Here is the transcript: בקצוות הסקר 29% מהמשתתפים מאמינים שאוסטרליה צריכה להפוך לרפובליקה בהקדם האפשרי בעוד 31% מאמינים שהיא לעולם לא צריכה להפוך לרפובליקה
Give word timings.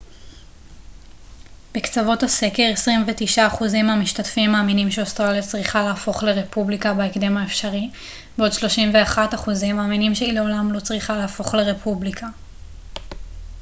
בקצוות 1.73 2.23
הסקר 2.23 2.71
29% 3.51 3.63
מהמשתתפים 3.83 4.51
מאמינים 4.51 4.91
שאוסטרליה 4.91 5.41
צריכה 5.41 5.83
להפוך 5.83 6.23
לרפובליקה 6.23 6.93
בהקדם 6.93 7.37
האפשרי 7.37 7.89
בעוד 8.37 8.51
31% 9.15 9.73
מאמינים 9.73 10.15
שהיא 10.15 10.33
לעולם 10.33 10.71
לא 10.73 10.79
צריכה 10.79 11.17
להפוך 11.17 11.53
לרפובליקה 11.55 12.27